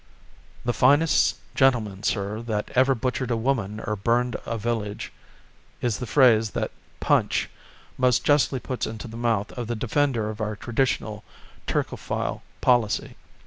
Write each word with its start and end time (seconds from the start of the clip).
"The 0.65 0.73
finest 0.73 1.35
gentleman, 1.53 2.01
sir, 2.01 2.41
that 2.47 2.71
ever 2.73 2.95
butchered 2.95 3.29
a 3.29 3.37
woman 3.37 3.79
or 3.81 3.95
burned 3.95 4.35
a 4.47 4.57
village," 4.57 5.13
is 5.79 5.99
the 5.99 6.07
phrase 6.07 6.49
that 6.57 6.71
Punch 6.99 7.51
most 7.99 8.23
justly 8.23 8.59
puts 8.59 8.87
into 8.87 9.07
the 9.07 9.15
mouth 9.15 9.51
of 9.51 9.67
the 9.67 9.75
defender 9.75 10.31
of 10.31 10.41
our 10.41 10.55
traditional 10.55 11.23
Turcophil 11.67 12.41
policy. 12.61 13.15